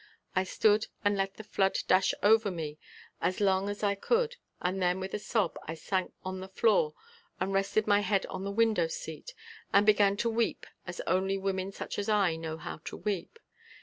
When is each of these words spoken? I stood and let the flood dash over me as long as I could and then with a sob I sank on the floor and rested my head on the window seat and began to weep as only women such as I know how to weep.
I 0.35 0.45
stood 0.45 0.87
and 1.05 1.15
let 1.15 1.35
the 1.35 1.43
flood 1.43 1.77
dash 1.87 2.15
over 2.23 2.49
me 2.49 2.79
as 3.21 3.39
long 3.39 3.69
as 3.69 3.83
I 3.83 3.93
could 3.93 4.37
and 4.59 4.81
then 4.81 4.99
with 4.99 5.13
a 5.13 5.19
sob 5.19 5.59
I 5.67 5.75
sank 5.75 6.11
on 6.25 6.39
the 6.39 6.47
floor 6.47 6.95
and 7.39 7.53
rested 7.53 7.85
my 7.85 7.99
head 7.99 8.25
on 8.25 8.43
the 8.43 8.49
window 8.49 8.87
seat 8.87 9.35
and 9.71 9.85
began 9.85 10.17
to 10.17 10.27
weep 10.31 10.65
as 10.87 11.01
only 11.01 11.37
women 11.37 11.71
such 11.71 11.99
as 11.99 12.09
I 12.09 12.35
know 12.35 12.57
how 12.57 12.77
to 12.85 12.97
weep. 12.97 13.37